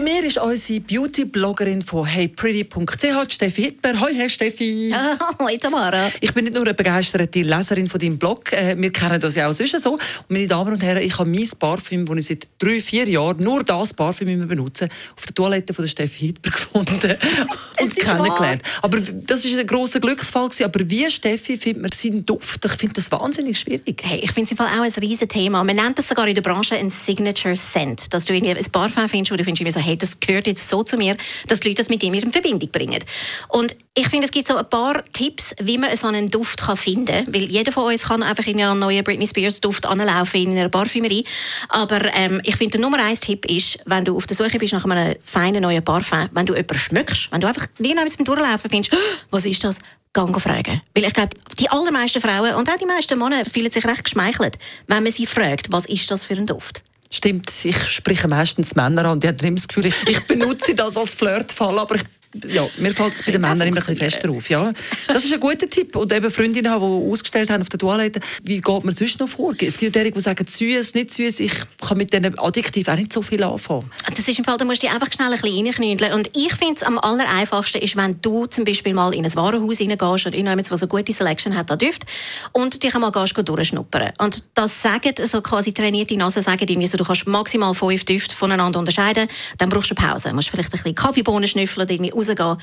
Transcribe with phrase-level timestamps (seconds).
[0.00, 4.00] Bei mir ist unsere Beauty-Bloggerin von heypretty.ch, Steffi Hitler.
[4.00, 4.94] Hoi, Herr Steffi.
[5.38, 6.10] Hoi Tamara.
[6.22, 9.46] Ich bin nicht nur eine begeisterte Leserin von deinem Blog, äh, wir kennen das ja
[9.46, 9.92] auch sonst so.
[9.92, 13.44] Und meine Damen und Herren, ich habe mein Parfüm, das ich seit drei, vier Jahren
[13.44, 14.88] nur das Parfüm immer benutze,
[15.18, 17.16] auf der Toilette von der Steffi Hitler gefunden
[17.82, 18.62] und kennengelernt.
[18.80, 20.64] Aber das ist ein grosser Glücksfall gewesen.
[20.64, 22.64] Aber wie, Steffi, findet man seinen Duft?
[22.64, 24.00] Ich finde das wahnsinnig schwierig.
[24.02, 25.62] Hey, ich finde es im Fall auch ein riesen Thema.
[25.62, 29.06] Man nennt das sogar in der Branche ein Signature Scent, dass du irgendwie ein Parfüm
[29.06, 31.16] findest, wo du findest, so, hey, das gehört jetzt so zu mir,
[31.48, 33.02] dass die Leute das mit ihm in Verbindung bringen.
[33.48, 36.76] Und ich finde, es gibt so ein paar Tipps, wie man so einen Duft kann
[36.76, 37.34] finden kann.
[37.34, 40.68] Weil jeder von uns kann einfach in einen neuen Britney Spears Duft anlaufen in einer
[40.68, 41.24] Parfümerie.
[41.68, 44.72] Aber ähm, ich finde, der Nummer eins Tipp ist, wenn du auf der Suche bist
[44.72, 48.70] nach einem feinen neuen Parfum, wenn du jemanden schmückst, wenn du einfach nirgends beim Durchlaufen
[48.70, 48.96] findest,
[49.30, 49.76] was ist das?
[50.12, 50.80] Gang fragen.
[50.94, 54.58] Weil ich glaube, die allermeisten Frauen und auch die meisten Männer fühlen sich recht geschmeichelt,
[54.88, 56.82] wenn man sie fragt, was ist das für ein Duft?
[57.12, 61.12] Stimmt, ich spreche meistens Männer an, die haben immer das Gefühl, ich, benutze das als
[61.12, 62.04] Flirtfall, aber ich
[62.46, 64.48] ja, mir fällt es bei den Männern immer ein bisschen fester auf.
[64.48, 64.72] Ja.
[65.08, 65.96] Das ist ein guter Tipp.
[65.96, 69.28] Und eben Freundinnen haben, die ausgestellt haben auf der Toilette, wie geht man sonst noch
[69.28, 69.52] vor?
[69.60, 71.40] Es gibt ja die sagen, süß, nicht süß.
[71.40, 73.90] Ich kann mit diesen Adjektiven auch nicht so viel anfangen.
[74.08, 76.12] Das ist im Fall, da musst du dich einfach schnell ein bisschen reinknüdeln.
[76.12, 79.34] Und ich finde es am aller einfachsten, ist, wenn du zum Beispiel mal in ein
[79.34, 82.06] Warenhaus reingehst oder in jemand, was eine gute Selection hat an Düft
[82.52, 84.12] und dich einmal gehst, durchschnuppern.
[84.18, 88.36] Und das sagen, so quasi trainierte Nase sagen irgendwie so, du kannst maximal fünf Düfte
[88.36, 89.26] voneinander unterscheiden,
[89.58, 90.28] dann brauchst du eine Pause.
[90.28, 92.56] Du musst vielleicht ein bisschen Kaffeebohnen schnüffeln oder irgendwie rausgehen.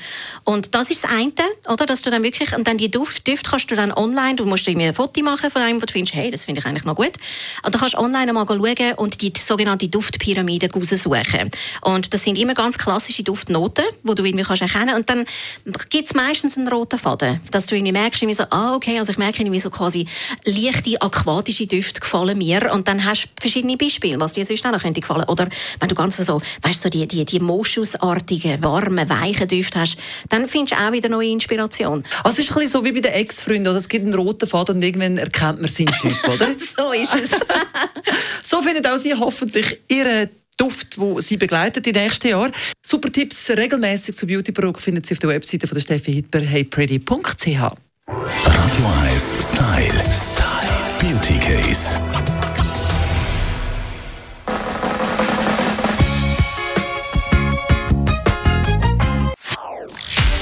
[0.44, 1.32] Und das ist das eine,
[1.66, 1.86] oder?
[1.86, 4.66] Dass du dann wirklich, und dann die Duft, Düfte kannst du dann online, du musst
[4.66, 6.94] irgendwie ein Foto machen von einem, wo du findest, hey, das finde ich eigentlich noch
[6.94, 7.12] gut.
[7.64, 11.50] Und dann kannst du online mal schauen und die sogenannte Duftpyramide raussuchen.
[11.82, 15.24] Und das sind immer ganz klassische Duftnoten, die du irgendwie kannst erkennen Und dann
[15.90, 19.12] gibt es meistens einen roten Faden, dass du irgendwie merkst, irgendwie so, ah, okay, also
[19.12, 20.06] ich merke irgendwie so quasi
[20.44, 22.72] leichte aquatische Düfte gefallen mir.
[22.72, 25.00] Und dann hast du verschiedene Beispiele, was dir sonst auch noch könnte.
[25.28, 25.48] Oder
[25.80, 29.98] wenn du ganz so, weißt du, so die, die, die Moschusartigen, warmen, weichen Düfte hast,
[30.28, 32.04] dann findest du auch wieder neue Inspiration.
[32.22, 34.76] Also es ist ein bisschen so wie bei den Ex-Freunden, es gibt einen roten Faden
[34.76, 36.46] und irgendwann erkennt man seinen Typ, oder?
[36.76, 37.30] so ist es.
[38.42, 42.50] so findet auch Sie hoffentlich Ihren Duft, wo Sie begleitet die nächsten Jahre.
[42.84, 47.46] Super Tipps regelmäßig zu Beauty-Produkten finden Sie auf der Webseite von der Steffi Hitler heypretty.ch.
[47.46, 50.04] Radio 1 Style.
[50.12, 50.68] Style.
[51.00, 52.37] Beauty Case.